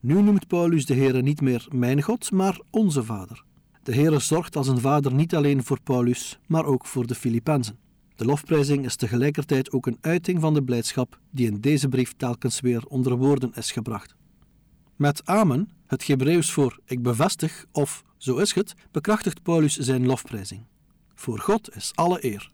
Nu 0.00 0.22
noemt 0.22 0.46
Paulus 0.46 0.86
de 0.86 0.94
Heere 0.94 1.22
niet 1.22 1.40
meer 1.40 1.66
mijn 1.70 2.02
God, 2.02 2.30
maar 2.30 2.60
onze 2.70 3.04
Vader. 3.04 3.44
De 3.82 3.94
Heere 3.94 4.18
zorgt 4.18 4.56
als 4.56 4.68
een 4.68 4.80
vader 4.80 5.14
niet 5.14 5.34
alleen 5.34 5.64
voor 5.64 5.80
Paulus, 5.82 6.38
maar 6.46 6.64
ook 6.64 6.86
voor 6.86 7.06
de 7.06 7.14
Filippenzen. 7.14 7.78
De 8.16 8.24
lofprijzing 8.24 8.84
is 8.84 8.96
tegelijkertijd 8.96 9.72
ook 9.72 9.86
een 9.86 9.98
uiting 10.00 10.40
van 10.40 10.54
de 10.54 10.62
blijdschap 10.62 11.18
die 11.30 11.46
in 11.46 11.60
deze 11.60 11.88
brief 11.88 12.12
telkens 12.16 12.60
weer 12.60 12.84
onder 12.86 13.16
woorden 13.16 13.52
is 13.54 13.72
gebracht. 13.72 14.14
Met 14.96 15.26
amen, 15.26 15.68
het 15.86 16.06
Hebreeuws 16.06 16.52
voor 16.52 16.78
ik 16.84 17.02
bevestig 17.02 17.64
of 17.72 18.04
zo 18.16 18.36
is 18.36 18.54
het, 18.54 18.74
bekrachtigt 18.90 19.42
Paulus 19.42 19.76
zijn 19.76 20.06
lofprijzing. 20.06 20.66
Voor 21.14 21.38
God 21.38 21.76
is 21.76 21.90
alle 21.94 22.24
eer. 22.24 22.50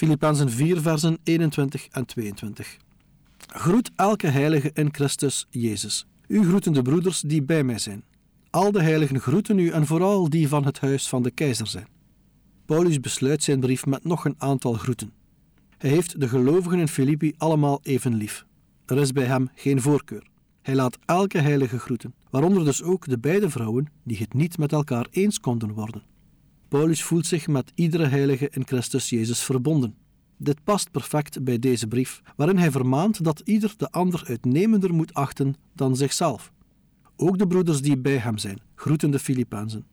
Filippenzen 0.00 0.50
4, 0.50 0.80
versen 0.80 1.18
21 1.22 1.86
en 1.90 2.06
22. 2.06 2.76
Groet 3.46 3.90
elke 3.96 4.26
heilige 4.26 4.70
in 4.74 4.88
Christus 4.92 5.46
Jezus. 5.50 6.06
U 6.26 6.44
groeten 6.44 6.72
de 6.72 6.82
broeders 6.82 7.20
die 7.20 7.42
bij 7.42 7.64
mij 7.64 7.78
zijn. 7.78 8.04
Al 8.50 8.72
de 8.72 8.82
heiligen 8.82 9.20
groeten 9.20 9.58
u 9.58 9.70
en 9.70 9.86
vooral 9.86 10.30
die 10.30 10.48
van 10.48 10.64
het 10.64 10.80
huis 10.80 11.08
van 11.08 11.22
de 11.22 11.30
keizer 11.30 11.66
zijn. 11.66 11.86
Paulus 12.64 13.00
besluit 13.00 13.42
zijn 13.42 13.60
brief 13.60 13.86
met 13.86 14.04
nog 14.04 14.24
een 14.24 14.34
aantal 14.38 14.72
groeten. 14.72 15.12
Hij 15.78 15.90
heeft 15.90 16.20
de 16.20 16.28
gelovigen 16.28 16.78
in 16.78 16.88
Filippi 16.88 17.34
allemaal 17.38 17.80
even 17.82 18.14
lief. 18.14 18.44
Er 18.86 18.98
is 18.98 19.12
bij 19.12 19.24
hem 19.24 19.50
geen 19.54 19.80
voorkeur. 19.80 20.26
Hij 20.62 20.74
laat 20.74 20.98
elke 21.04 21.38
heilige 21.38 21.78
groeten, 21.78 22.14
waaronder 22.30 22.64
dus 22.64 22.82
ook 22.82 23.08
de 23.08 23.18
beide 23.18 23.50
vrouwen 23.50 23.86
die 24.04 24.18
het 24.18 24.34
niet 24.34 24.58
met 24.58 24.72
elkaar 24.72 25.06
eens 25.10 25.40
konden 25.40 25.72
worden. 25.72 26.02
Paulus 26.70 27.02
voelt 27.02 27.26
zich 27.26 27.46
met 27.48 27.72
iedere 27.74 28.06
heilige 28.06 28.48
in 28.50 28.66
Christus 28.66 29.08
Jezus 29.08 29.42
verbonden. 29.42 29.94
Dit 30.36 30.64
past 30.64 30.90
perfect 30.90 31.44
bij 31.44 31.58
deze 31.58 31.86
brief, 31.86 32.20
waarin 32.36 32.56
hij 32.58 32.70
vermaant 32.70 33.24
dat 33.24 33.40
ieder 33.44 33.74
de 33.76 33.90
ander 33.90 34.22
uitnemender 34.26 34.94
moet 34.94 35.14
achten 35.14 35.54
dan 35.74 35.96
zichzelf. 35.96 36.52
Ook 37.16 37.38
de 37.38 37.46
broeders 37.46 37.82
die 37.82 37.98
bij 37.98 38.16
hem 38.16 38.38
zijn, 38.38 38.60
groeten 38.74 39.10
de 39.10 39.18
Filippenzen. 39.18 39.86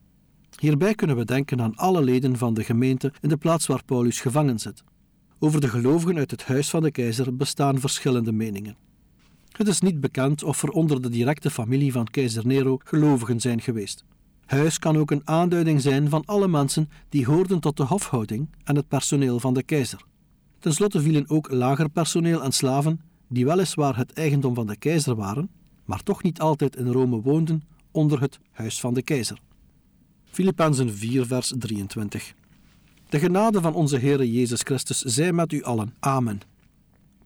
Hierbij 0.60 0.96
kunnen 0.96 1.16
we 1.16 1.26
denken 1.26 1.62
aan 1.62 1.76
alle 1.76 2.02
leden 2.02 2.38
van 2.38 2.54
de 2.54 2.64
gemeente 2.64 3.14
in 3.22 3.30
de 3.30 3.38
plaats 3.38 3.68
waar 3.68 3.84
Paulus 3.86 4.20
gevangen 4.22 4.60
zit. 4.60 4.84
Over 5.40 5.62
de 5.62 5.68
gelovigen 5.68 6.18
uit 6.18 6.32
het 6.32 6.44
huis 6.44 6.70
van 6.70 6.82
de 6.82 6.92
keizer 6.92 7.36
bestaan 7.36 7.80
verschillende 7.80 8.32
meningen. 8.32 8.78
Het 9.52 9.68
is 9.68 9.82
niet 9.82 10.00
bekend 10.00 10.44
of 10.44 10.64
er 10.64 10.70
onder 10.70 11.02
de 11.02 11.10
directe 11.10 11.50
familie 11.50 11.92
van 11.92 12.06
keizer 12.06 12.48
Nero 12.48 12.78
gelovigen 12.84 13.40
zijn 13.40 13.62
geweest. 13.62 14.06
Huis 14.48 14.80
kan 14.80 14.98
ook 14.98 15.12
een 15.12 15.22
aanduiding 15.27 15.82
zijn 15.82 16.10
van 16.10 16.24
alle 16.25 16.48
mensen 16.48 16.89
die 17.10 17.25
hoorden 17.25 17.60
tot 17.60 17.77
de 17.77 17.84
hofhouding 17.84 18.48
en 18.63 18.75
het 18.75 18.88
personeel 18.88 19.39
van 19.39 19.54
de 19.54 19.63
keizer. 19.63 20.01
Ten 20.60 20.74
slotte 20.74 21.01
vielen 21.01 21.30
ook 21.30 21.51
lager 21.51 21.89
personeel 21.89 22.44
en 22.44 22.51
slaven, 22.51 23.01
die 23.27 23.46
weliswaar 23.46 23.98
het 23.98 24.13
eigendom 24.13 24.56
van 24.56 24.68
de 24.68 24.75
keizer 24.75 25.16
waren, 25.16 25.50
maar 25.86 26.04
toch 26.04 26.24
niet 26.24 26.39
altijd 26.39 26.75
in 26.75 26.88
Rome 26.88 27.22
woonden, 27.22 27.63
onder 27.92 28.22
het 28.22 28.39
huis 28.51 28.80
van 28.80 28.94
de 28.94 29.01
keizer. 29.01 29.39
Filippenzen 30.25 30.94
4, 30.94 31.25
vers 31.25 31.54
23. 31.58 32.34
De 33.10 33.20
genade 33.20 33.62
van 33.62 33.74
onze 33.74 33.98
Heere 33.98 34.32
Jezus 34.32 34.62
Christus 34.62 35.01
zij 35.01 35.34
met 35.34 35.51
u 35.51 35.63
allen. 35.63 35.94
Amen. 36.00 36.39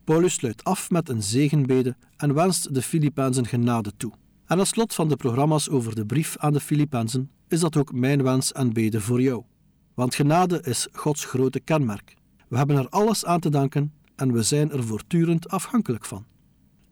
Paulus 0.03 0.33
sluit 0.33 0.63
af 0.63 0.89
met 0.89 1.09
een 1.09 1.23
zegenbede 1.23 1.95
en 2.17 2.33
wenst 2.33 2.73
de 2.73 2.81
Filippenzen 2.81 3.45
genade 3.45 3.91
toe. 3.97 4.11
En 4.51 4.59
als 4.59 4.69
slot 4.69 4.93
van 4.93 5.07
de 5.07 5.15
programma's 5.15 5.69
over 5.69 5.95
de 5.95 6.05
brief 6.05 6.37
aan 6.37 6.53
de 6.53 6.59
Filippenzen 6.59 7.29
is 7.47 7.59
dat 7.59 7.77
ook 7.77 7.93
mijn 7.93 8.23
wens 8.23 8.51
en 8.51 8.73
bede 8.73 9.01
voor 9.01 9.21
jou. 9.21 9.43
Want 9.93 10.15
genade 10.15 10.61
is 10.63 10.87
Gods 10.91 11.25
grote 11.25 11.59
kenmerk. 11.59 12.15
We 12.47 12.57
hebben 12.57 12.77
er 12.77 12.89
alles 12.89 13.25
aan 13.25 13.39
te 13.39 13.49
danken 13.49 13.93
en 14.15 14.33
we 14.33 14.43
zijn 14.43 14.71
er 14.71 14.83
voortdurend 14.83 15.49
afhankelijk 15.49 16.05
van. 16.05 16.25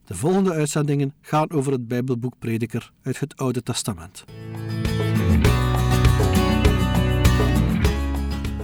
De 0.06 0.16
volgende 0.16 0.52
uitzendingen 0.52 1.14
gaan 1.22 1.52
over 1.52 1.72
het 1.72 1.88
Bijbelboek 1.88 2.34
Prediker 2.40 2.92
uit 3.02 3.20
het 3.20 3.36
Oude 3.36 3.64
Testament. 3.64 4.24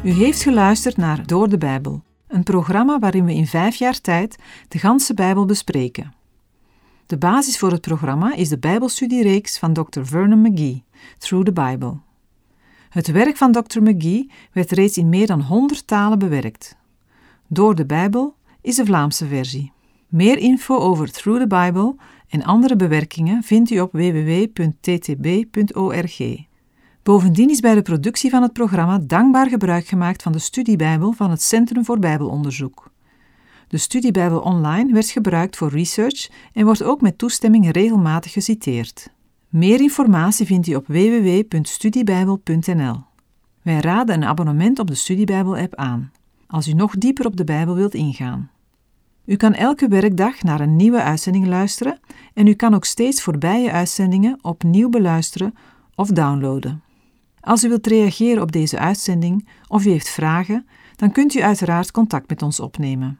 U 0.04 0.10
heeft 0.10 0.44
geluisterd 0.44 0.98
naar 0.98 1.28
Door 1.28 1.50
de 1.50 1.58
Bijbel, 1.58 2.04
een 2.28 2.44
programma 2.44 3.00
waarin 3.00 3.26
we 3.26 3.34
in 3.34 3.48
vijf 3.48 3.76
jaar 3.76 4.02
tijd 4.02 4.36
de 4.68 4.80
ganse 4.80 5.14
Bijbel 5.14 5.46
bespreken. 5.46 6.24
De 7.06 7.18
basis 7.18 7.58
voor 7.58 7.72
het 7.72 7.82
programma 7.82 8.36
is 8.36 8.50
de 8.50 8.58
Bijbelstudiereeks 8.58 9.60
van 9.60 9.74
Dr. 9.74 10.02
Vernon 10.02 10.42
McGee, 10.42 10.84
Through 11.18 11.46
the 11.46 11.54
Bible. 11.54 11.98
Het 12.90 13.08
werk 13.08 13.38
van 13.38 13.52
Dr. 13.52 13.82
McGee 13.82 14.32
werd 14.52 14.72
reeds 14.72 14.98
in 14.98 15.10
meer 15.10 15.28
dan 15.28 15.42
100 15.42 15.88
talen 15.88 16.20
bewerkt. 16.20 16.76
Door 17.48 17.76
de 17.76 17.86
Bijbel 17.86 18.36
is 18.62 18.76
de 18.76 18.86
Vlaamse 18.86 19.28
versie. 19.28 19.72
Meer 20.08 20.38
info 20.38 20.78
over 20.78 21.12
Through 21.12 21.42
the 21.42 21.48
Bible 21.48 21.96
en 22.28 22.44
andere 22.44 22.76
bewerkingen 22.76 23.44
vindt 23.44 23.70
u 23.70 23.80
op 23.80 23.92
www.ttb.org. 23.92 24.58
Bovendien 27.04 27.50
is 27.50 27.60
bij 27.60 27.76
de 27.76 27.82
productie 27.82 28.30
van 28.30 28.42
het 28.42 28.54
programma 28.54 29.00
dankbaar 29.00 29.50
gebruik 29.50 29.88
gemaakt 29.88 30.24
van 30.24 30.32
de 30.32 30.40
studiebijbel 30.40 31.12
van 31.12 31.30
het 31.30 31.42
Centrum 31.42 31.86
voor 31.86 32.00
Bijbelonderzoek. 32.00 32.94
De 33.68 33.78
studiebijbel 33.78 34.40
online 34.40 34.94
werd 34.94 35.10
gebruikt 35.10 35.58
voor 35.58 35.70
research 35.70 36.30
en 36.54 36.66
wordt 36.66 36.84
ook 36.84 37.02
met 37.02 37.18
toestemming 37.18 37.72
regelmatig 37.72 38.32
geciteerd. 38.32 39.10
Meer 39.50 39.80
informatie 39.80 40.46
vindt 40.46 40.68
u 40.68 40.76
op 40.76 40.88
www.studiebijbel.nl. 40.88 43.04
Wij 43.62 43.80
raden 43.80 44.16
een 44.16 44.26
abonnement 44.26 44.80
op 44.80 44.88
de 44.88 44.96
Studiebijbel-app 44.96 45.76
aan, 45.76 46.12
als 46.48 46.68
u 46.68 46.74
nog 46.74 46.98
dieper 46.98 47.26
op 47.26 47.38
de 47.38 47.44
Bijbel 47.44 47.76
wilt 47.76 47.94
ingaan. 47.94 48.50
U 49.26 49.36
kan 49.36 49.54
elke 49.54 49.88
werkdag 49.88 50.44
naar 50.44 50.60
een 50.60 50.76
nieuwe 50.76 51.02
uitzending 51.02 51.48
luisteren 51.48 52.00
en 52.34 52.48
u 52.48 52.54
kan 52.54 52.74
ook 52.74 52.86
steeds 52.86 53.22
voorbije 53.22 53.72
uitzendingen 53.72 54.40
opnieuw 54.42 54.90
beluisteren 54.90 55.56
of 55.96 56.10
downloaden. 56.10 56.84
Als 57.40 57.64
u 57.64 57.70
wilt 57.70 57.88
reageren 57.88 58.42
op 58.42 58.52
deze 58.52 58.80
uitzending 58.80 59.48
of 59.68 59.86
u 59.86 59.90
heeft 59.90 60.10
vragen, 60.10 60.68
dan 60.96 61.12
kunt 61.12 61.34
u 61.34 61.42
uiteraard 61.42 61.92
contact 61.92 62.30
met 62.30 62.42
ons 62.42 62.60
opnemen. 62.60 63.20